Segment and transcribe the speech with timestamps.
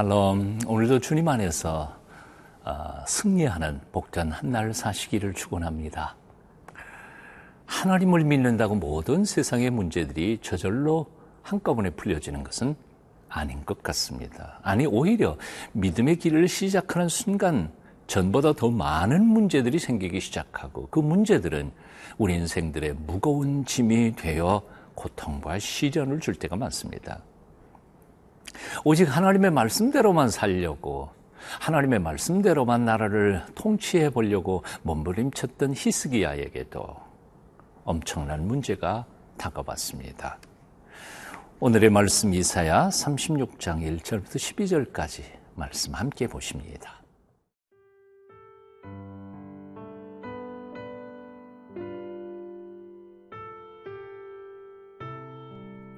[0.00, 0.60] 샬롬.
[0.66, 1.94] 오늘도 주님 안에서
[2.64, 6.16] 어, 승리하는 복전 한 날 사시기를 축원합니다.
[7.66, 11.06] 하나님을 믿는다고 모든 세상의 문제들이 저절로
[11.42, 12.76] 한꺼번에 풀려지는 것은
[13.28, 14.58] 아닌 것 같습니다.
[14.62, 15.36] 아니 오히려
[15.72, 17.70] 믿음의 길을 시작하는 순간
[18.06, 21.72] 전보다 더 많은 문제들이 생기기 시작하고 그 문제들은
[22.16, 24.62] 우리 인생들의 무거운 짐이 되어
[24.94, 27.20] 고통과 시련을 줄 때가 많습니다.
[28.84, 31.10] 오직 하나님의 말씀대로만 살려고
[31.60, 36.96] 하나님의 말씀대로만 나라를 통치해 보려고 몸부림쳤던 히스기야에게도
[37.84, 40.38] 엄청난 문제가 다가왔습니다.
[41.58, 44.36] 오늘의 말씀 이사야 36장 1절부터
[44.94, 45.22] 12절까지
[45.54, 47.00] 말씀 함께 보십니다.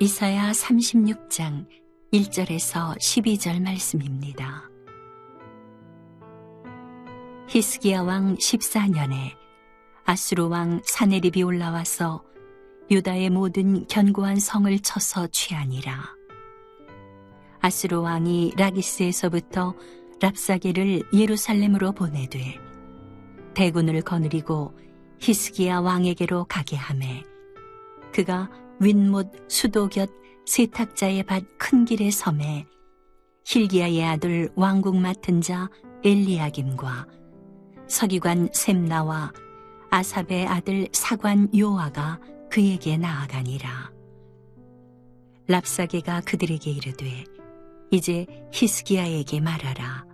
[0.01, 1.82] 이사야 36장
[2.13, 4.69] 1절에서 12절 말씀입니다.
[7.49, 9.35] 히스기야 왕 14년에
[10.05, 12.23] 아수르 왕 사네립이 올라와서
[12.91, 16.15] 유다의 모든 견고한 성을 쳐서 취하니라.
[17.61, 19.75] 아수르 왕이 라기스에서부터
[20.21, 22.59] 랍사게를 예루살렘으로 보내되
[23.55, 24.79] 대군을 거느리고
[25.19, 27.23] 히스기야 왕에게로 가게 하매
[28.13, 30.11] 그가 윗못 수도 곁
[30.47, 32.67] 세탁자의 밭 큰 길의 섬에
[33.45, 35.69] 힐기야의 아들 왕국 맡은 자
[36.05, 37.07] 엘리야김과
[37.89, 39.33] 서기관 셈나와
[39.91, 42.19] 아삽의 아들 사관 요아가
[42.51, 43.93] 그에게 나아가니라.
[45.48, 47.25] 랍사게가 그들에게 이르되
[47.91, 50.07] 이제 히스기야에게 말하라.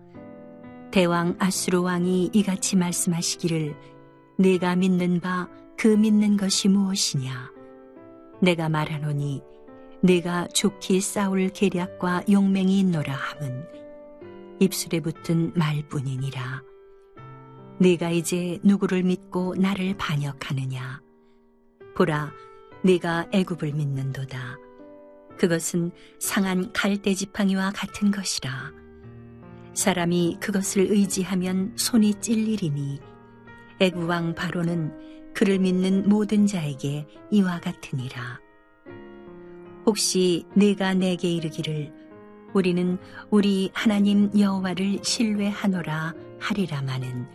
[0.91, 3.77] 대왕 아수르 왕이 이같이 말씀하시기를
[4.39, 7.53] 내가 믿는 바 그 믿는 것이 무엇이냐?
[8.43, 9.41] 내가 말하노니
[10.01, 13.65] 내가 좋게 싸울 계략과 용맹이 있노라 함은
[14.61, 16.63] 입술에 붙은 말뿐이니라.
[17.81, 21.01] 내가 이제 누구를 믿고 나를 반역하느냐?
[21.97, 22.33] 보라,
[22.83, 24.57] 내가 애굽을 믿는도다.
[25.37, 28.73] 그것은 상한 갈대 지팡이와 같은 것이라.
[29.75, 33.01] 사람이 그것을 의지하면 손이 찔리리니
[33.81, 38.41] 애굽 왕 바로는 그를 믿는 모든 자에게 이와 같으니라.
[39.89, 41.91] 혹시 내가 내게 이르기를
[42.53, 42.99] 우리는
[43.31, 47.27] 우리 하나님 여호와를 신뢰하노라 하리라마는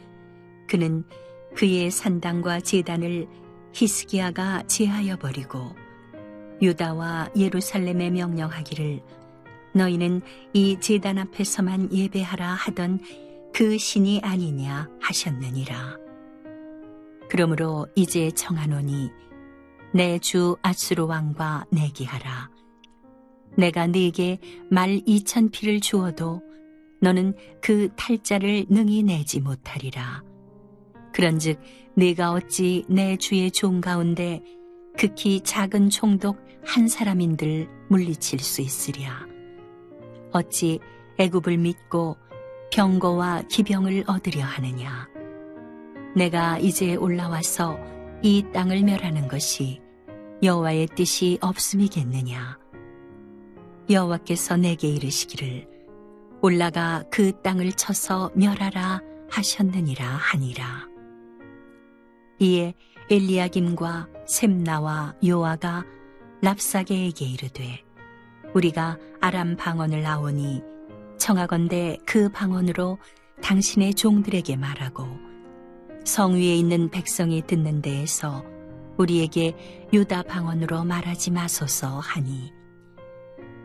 [0.68, 1.04] 그는
[1.56, 3.28] 그의 산당과 제단을
[3.74, 5.76] 히스기야가 제하여 버리고
[6.62, 9.02] 유다와 예루살렘에 명령하기를
[9.74, 10.22] 너희는
[10.54, 13.00] 이 제단 앞에서만 예배하라 하던
[13.52, 15.98] 그 신이 아니냐 하셨느니라.
[17.32, 19.10] 그러므로 이제 청하노니
[19.94, 22.50] 내 주 아수르 왕과 내기하라.
[23.56, 24.40] 내가 네게
[24.72, 26.42] 말 이천 피를 주어도
[27.00, 30.24] 너는 그 탈자를 능히 내지 못하리라.
[31.14, 31.60] 그런즉
[31.96, 34.42] 네가 어찌 내 주의 종 가운데
[34.98, 39.28] 극히 작은 총독 한 사람인들 물리칠 수 있으랴.
[40.32, 40.80] 어찌
[41.20, 42.18] 애굽을 믿고
[42.72, 45.08] 병거와 기병을 얻으려 하느냐.
[46.16, 47.78] 내가 이제 올라와서
[48.24, 49.83] 이 땅을 멸하는 것이
[50.44, 52.60] 여호와의 뜻이 없음이겠느냐.
[53.90, 55.70] 여호와께서 내게 이르시기를
[56.42, 60.90] 올라가 그 땅을 쳐서 멸하라 하셨느니라 하니라.
[62.40, 62.74] 이에
[63.10, 65.86] 엘리야김과 셈나와 요아가
[66.42, 67.82] 랍사게에게 이르되
[68.54, 70.62] 우리가 아람 방언을 나오니
[71.18, 72.98] 청하건대 그 방언으로
[73.42, 75.08] 당신의 종들에게 말하고
[76.04, 78.44] 성 위에 있는 백성이 듣는 데에서
[78.98, 79.56] 우리에게
[79.92, 82.54] 유다 방언으로 말하지 마소서 하니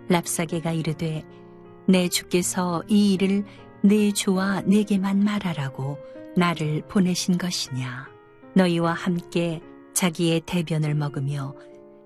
[0.08, 1.24] 랍사게가 이르되
[1.86, 3.44] 내 주께서 이 일을
[3.82, 5.98] 내 주와 내게만 말하라고
[6.36, 8.08] 나를 보내신 것이냐
[8.54, 9.60] 너희와 함께
[9.94, 11.54] 자기의 대변을 먹으며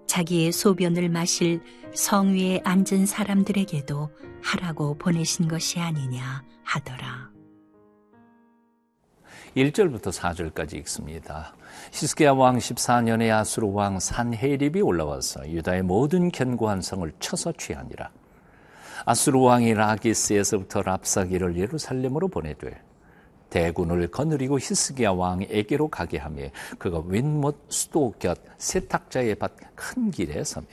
[0.06, 1.60] 자기의 소변을 마실
[1.94, 4.10] 성 위에 앉은 사람들에게도
[4.42, 7.31] 하라고 보내신 것이 아니냐 하더라.
[9.56, 11.54] 1절부터 4절까지 읽습니다.
[11.92, 18.10] 히스기야 왕 14년에 아수르 왕 산헤립이 올라와서 유다의 모든 견고한 성을 쳐서 취하니라.
[19.04, 22.80] 아수르 왕이 라기스에서부터 랍사기를 예루살렘으로 보내되
[23.50, 26.44] 대군을 거느리고 히스기야 왕에게로 가게 하며
[26.78, 30.66] 그가 윗못 수도 곁 세탁자의 밭 큰 길에 서며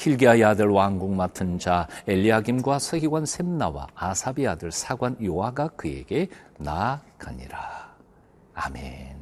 [0.00, 6.26] 힐기야의 아들 왕국 맡은 자 엘리야김과 서기관 셈나와 아사비 아들 사관 요아가 그에게
[6.56, 7.90] 나아가니라.
[8.54, 9.20] 아멘.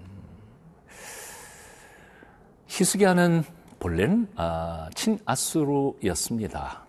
[2.68, 3.42] 히스기야는
[3.80, 6.84] 본래는 아, 친아수르였습니다.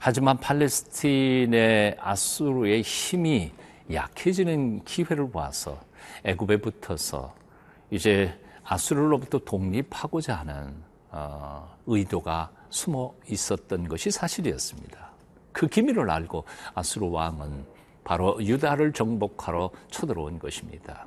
[0.00, 3.52] 하지만 팔레스틴의 아수르의 힘이
[3.92, 5.78] 약해지는 기회를 봐서
[6.24, 7.34] 애굽에 붙어서
[7.90, 10.74] 이제 아수르로부터 독립하고자 하는
[11.10, 15.12] 어, 의도가 숨어 있었던 것이 사실이었습니다.
[15.52, 17.64] 그 기밀을 알고 아수르 왕은
[18.02, 21.06] 바로 유다를 정복하러 쳐들어온 것입니다.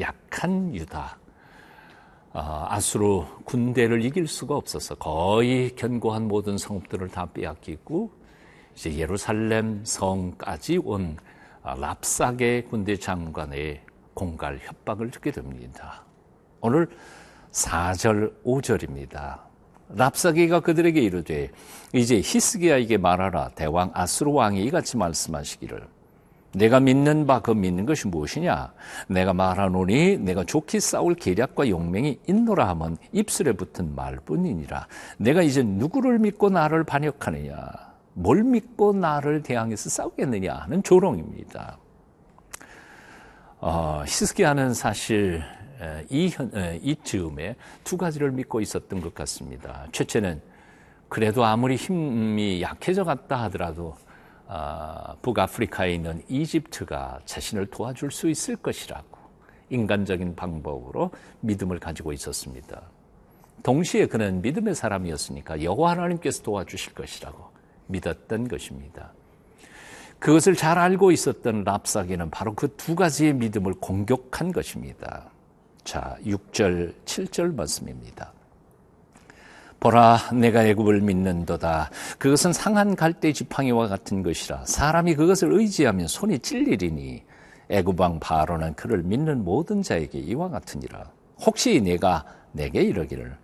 [0.00, 1.18] 약한 유다,
[2.32, 8.10] 어, 아수르 군대를 이길 수가 없어서 거의 견고한 모든 성읍들을 다 빼앗기고
[8.74, 11.18] 이제 예루살렘 성까지 온
[11.62, 13.82] 랍사게 군대 장관의
[14.14, 16.04] 공갈 협박을 듣게 됩니다.
[16.60, 16.88] 오늘
[17.50, 19.51] 4절 5절입니다.
[19.94, 21.50] 랍사게가 그들에게 이르되
[21.92, 25.86] 이제 히스기야에게 말하라 대왕 아수르 왕이 이같이 말씀하시기를
[26.54, 28.72] 내가 믿는 바 그 믿는 것이 무엇이냐?
[29.08, 34.86] 내가 말하노니 내가 좋게 싸울 계략과 용맹이 있노라 하면 입술에 붙은 말뿐이니라.
[35.16, 37.56] 내가 이제 누구를 믿고 나를 반역하느냐?
[38.14, 41.78] 뭘 믿고 나를 대항해서 싸우겠느냐 하는 조롱입니다.
[43.60, 45.42] 어, 히스기야는 사실
[46.08, 46.50] 이, 현,
[46.82, 49.86] 이 즈음에 두 가지를 믿고 있었던 것 같습니다.
[49.92, 50.40] 첫째는
[51.08, 53.96] 그래도 아무리 힘이 약해져 갔다 하더라도
[54.46, 59.18] 어, 북아프리카에 있는 이집트가 자신을 도와줄 수 있을 것이라고
[59.70, 62.82] 인간적인 방법으로 믿음을 가지고 있었습니다.
[63.62, 67.50] 동시에 그는 믿음의 사람이었으니까 여호와 하나님께서 도와주실 것이라고
[67.86, 69.12] 믿었던 것입니다.
[70.18, 75.31] 그것을 잘 알고 있었던 랍사기는 바로 그 두 가지의 믿음을 공격한 것입니다.
[75.84, 78.32] 자, 6절, 7절 말씀입니다.
[79.80, 81.90] 보라 내가 애굽을 믿는도다.
[82.18, 84.64] 그것은 상한 갈대 지팡이와 같은 것이라.
[84.64, 87.24] 사람이 그것을 의지하면 손이 찔리리니
[87.68, 91.10] 애굽 왕 바로는 그를 믿는 모든 자에게 이와 같으니라.
[91.40, 93.36] 혹시 내가 내게 이러기를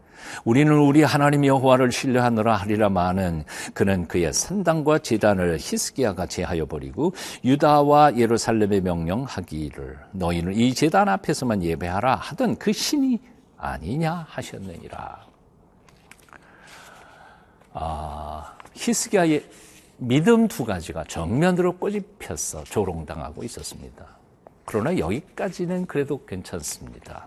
[0.44, 3.44] 우리는 우리 하나님 여호와를 신뢰하노라 하리라 마는
[3.74, 7.12] 그는 그의 산당과 제단을 히스기야가 제하여 버리고
[7.44, 13.20] 유다와 예루살렘에 명령하기를 너희는 이 제단 앞에서만 예배하라 하던 그 신이
[13.56, 15.26] 아니냐 하셨느니라.
[17.72, 19.44] 아, 히스기야의
[19.98, 24.06] 믿음 두 가지가 정면으로 꼬집혀서 조롱당하고 있었습니다.
[24.64, 27.26] 그러나 여기까지는 그래도 괜찮습니다.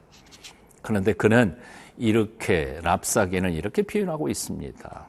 [0.82, 1.58] 그런데 그는
[1.98, 5.06] 이렇게 랍사게는 이렇게 표현하고 있습니다.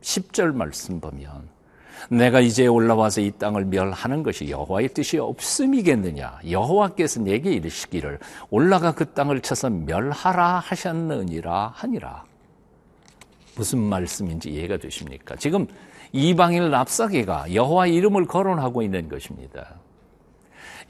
[0.00, 1.48] 10절 말씀 보면
[2.08, 8.18] 내가 이제 올라와서 이 땅을 멸하는 것이 여호와의 뜻이 없음이겠느냐 여호와께서 내게 이르시기를
[8.48, 12.24] 올라가 그 땅을 쳐서 멸하라 하셨느니라 하니라
[13.56, 15.36] 무슨 말씀인지 이해가 되십니까?
[15.36, 15.66] 지금
[16.12, 19.74] 이방인 랍사게가 여호와 이름을 거론하고 있는 것입니다.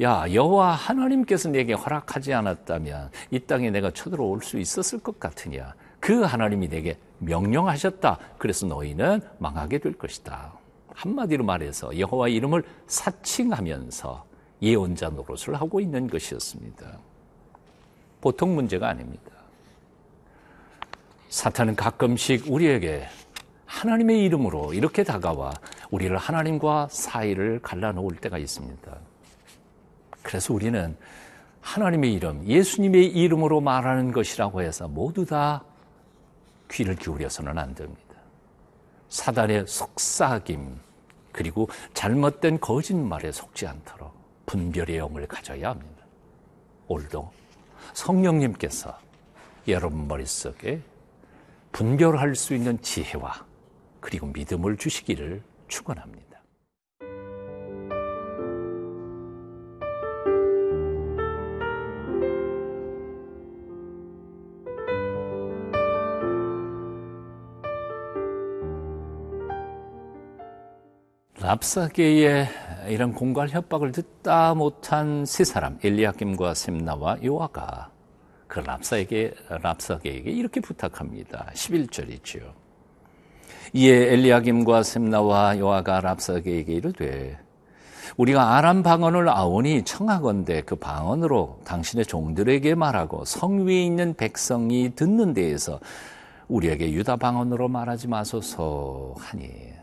[0.02, 5.74] 야, 여호와 하나님께서 내게 허락하지 않았다면 이 땅에 내가 쳐들어올 수 있었을 것 같으냐?
[5.98, 8.18] 그 하나님이 내게 명령하셨다.
[8.38, 10.54] 그래서 너희는 망하게 될 것이다.
[10.94, 14.24] 한마디로 말해서 여호와 이름을 사칭하면서
[14.62, 16.98] 예언자 노릇을 하고 있는 것이었습니다.
[18.22, 19.30] 보통 문제가 아닙니다.
[21.28, 23.06] 사탄은 가끔씩 우리에게
[23.66, 25.52] 하나님의 이름으로 이렇게 다가와
[25.90, 29.09] 우리를 하나님과 사이를 갈라놓을 때가 있습니다.
[30.22, 30.96] 그래서 우리는
[31.60, 35.64] 하나님의 이름, 예수님의 이름으로 말하는 것이라고 해서 모두 다
[36.70, 38.00] 귀를 기울여서는 안 됩니다.
[39.08, 40.78] 사단의 속삭임,
[41.32, 44.12] 그리고 잘못된 거짓말에 속지 않도록
[44.46, 46.04] 분별의 영을 가져야 합니다.
[46.88, 47.30] 오늘도
[47.92, 48.98] 성령님께서
[49.68, 50.80] 여러분 머릿속에
[51.72, 53.46] 분별할 수 있는 지혜와
[54.00, 56.29] 그리고 믿음을 주시기를 축원합니다.
[71.50, 72.48] 랍사계의
[72.90, 77.90] 이런 공갈 협박을 듣다 못한 세 사람 엘리야김과 셈나와 요아가
[78.46, 81.50] 그 랍사에게 랍사게에게 이렇게 부탁합니다.
[81.52, 82.52] 11절이지요.
[83.72, 87.36] 이에 엘리야김과 셈나와 요아가 랍사게에게 이르되
[88.16, 95.34] 우리가 아람 방언을 아오니 청하건대 그 방언으로 당신의 종들에게 말하고 성 위에 있는 백성이 듣는
[95.34, 95.80] 데에서
[96.46, 99.79] 우리에게 유다 방언으로 말하지 마소서 하니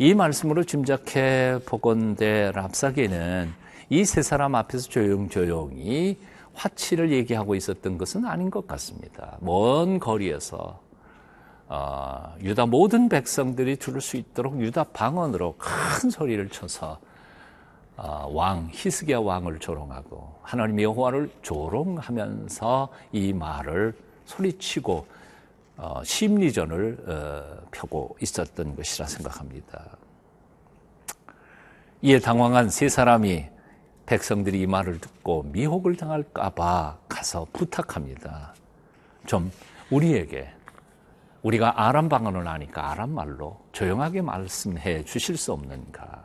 [0.00, 3.52] 이 말씀으로 짐작해 보건대 랍사게는
[3.90, 6.16] 이 세 사람 앞에서 조용조용히
[6.54, 9.36] 화치를 얘기하고 있었던 것은 아닌 것 같습니다.
[9.40, 10.80] 먼 거리에서
[11.68, 16.98] 어, 유다 모든 백성들이 들을 수 있도록 유다 방언으로 큰 소리를 쳐서
[17.98, 23.92] 어, 왕 히스기야 왕을 조롱하고 하나님 여호와를 조롱하면서 이 말을
[24.24, 25.19] 소리치고 어,
[26.04, 29.96] 심리전을 어, 펴고 있었던 것이라 생각합니다.
[32.02, 33.46] 이에 당황한 세 사람이
[34.06, 38.54] 백성들이 이 말을 듣고 미혹을 당할까봐 가서 부탁합니다.
[39.26, 39.50] 좀
[39.90, 40.52] 우리에게
[41.42, 46.24] 우리가 아람 방언을 아니까 아람 말로 조용하게 말씀해 주실 수 없는가?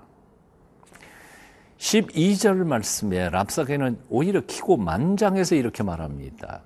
[1.78, 6.62] 12절 말씀에 랍사게는 오히려 키고 만장해서 이렇게 말합니다.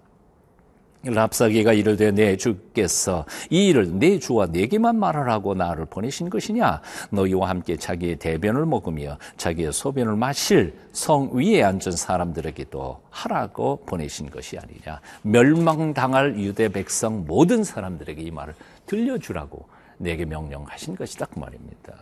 [1.03, 7.77] 랍사기가 이르되 내 주께서 이 일을 내 주와 내게만 말하라고 나를 보내신 것이냐 너희와 함께
[7.77, 16.37] 자기의 대변을 먹으며 자기의 소변을 마실 성 위에 앉은 사람들에게도 하라고 보내신 것이 아니냐 멸망당할
[16.37, 18.53] 유대 백성 모든 사람들에게 이 말을
[18.85, 19.67] 들려주라고
[19.99, 21.93] 내게 명령하신 것이다 그 말입니다.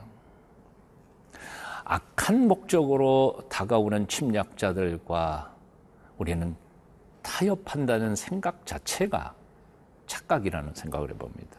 [1.83, 5.53] 악한 목적으로 다가오는 침략자들과
[6.17, 6.55] 우리는
[7.37, 9.35] 타협한다는 생각 자체가
[10.07, 11.57] 착각이라는 생각을 해봅니다.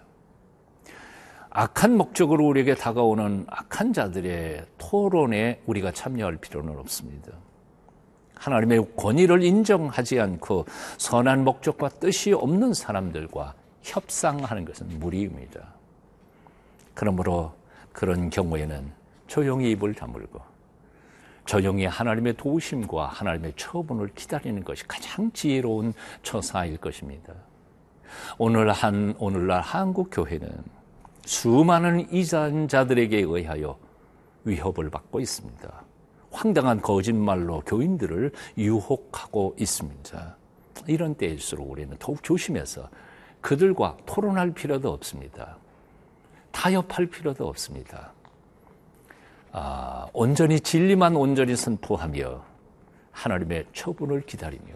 [1.51, 7.33] 악한 목적으로 우리에게 다가오는 악한 자들의 토론에 우리가 참여할 필요는 없습니다.
[8.35, 10.67] 하나님의 권위를 인정하지 않고
[10.99, 15.75] 선한 목적과 뜻이 없는 사람들과 협상하는 것은 무리입니다.
[16.95, 17.53] 그러므로
[17.93, 18.93] 그런 경우에는
[19.29, 20.41] 조용히 입을 다물고
[21.49, 27.33] 조용히 하나님의 도우심과 하나님의 처분을 기다리는 것이 가장 지혜로운 처사일 것입니다.
[28.37, 30.47] 오늘 한 오늘날 한국 교회는
[31.25, 33.79] 수많은 이단자들에게 의하여
[34.45, 35.85] 위협을 받고 있습니다.
[36.31, 40.37] 황당한 거짓말로 교인들을 유혹하고 있습니다.
[40.87, 42.91] 이런 때일수록 우리는 더욱 조심해서
[43.41, 45.57] 그들과 토론할 필요도 없습니다.
[46.53, 48.13] 타협할 필요도 없습니다.
[49.53, 52.43] 아, 온전히 진리만 온전히 선포하며
[53.13, 54.75] 하나님의 처분을 기다리며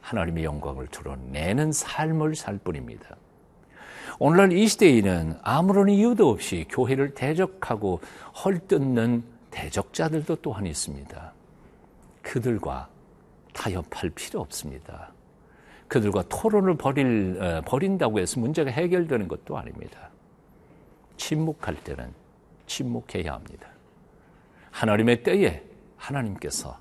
[0.00, 3.16] 하나님의 영광을 드러내는 삶을 살 뿐입니다.
[4.18, 8.00] 오늘날 이 시대에는 아무런 이유도 없이 교회를 대적하고
[8.44, 11.32] 헐뜯는 대적자들도 또한 있습니다.
[12.22, 12.88] 그들과
[13.52, 15.12] 타협할 필요 없습니다.
[15.88, 20.10] 그들과 토론을 벌일, 어, 벌인다고 해서 문제가 해결되는 것도 아닙니다.
[21.16, 22.12] 침묵할 때는
[22.66, 23.75] 침묵해야 합니다.
[24.76, 25.62] 하나님의 때에
[25.96, 26.78] 하나님께서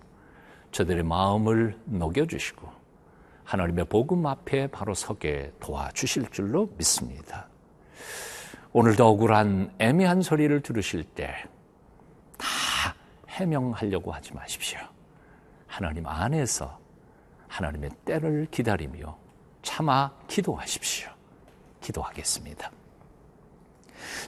[0.72, 2.70] 저들의 마음을 녹여주시고
[3.46, 7.48] 하나님의 복음 앞에 바로 서게 도와주실 줄로 믿습니다.
[8.74, 11.34] 오늘도 억울한 애매한 소리를 들으실 때
[12.38, 12.96] 다
[13.30, 14.80] 해명하려고 하지 마십시오.
[15.68, 16.80] 하나님 안에서
[17.48, 19.18] 하나님의 때를 기다리며
[19.62, 21.10] 참아 기도하십시오.
[21.82, 22.72] 기도하겠습니다.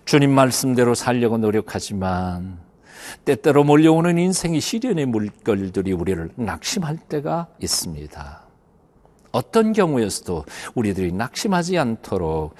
[0.05, 2.59] 주님 말씀대로 살려고 노력하지만
[3.25, 8.41] 때때로 몰려오는 인생의 시련의 물결들이 우리를 낙심할 때가 있습니다.
[9.31, 12.55] 어떤 경우에서도 우리들이 낙심하지 않도록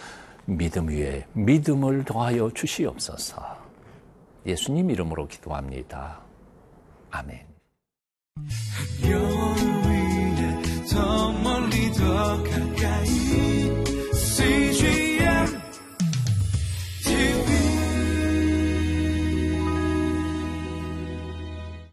[0.46, 3.58] 믿음 위에 믿음을 더하여 주시옵소서.
[4.46, 6.22] 예수님 이름으로 기도합니다.
[7.12, 7.40] 아멘.
[9.02, 13.87] 별 위에 더 멀리 더 가까이